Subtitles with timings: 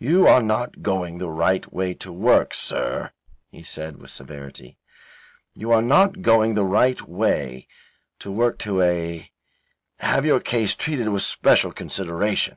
[0.00, 3.12] "You are not going the right way to work, Sir,"
[3.52, 4.76] he said, with severity.
[5.54, 7.68] "You are not going the right way
[8.18, 9.30] to work to a
[10.00, 12.56] have your case treated with special consideration.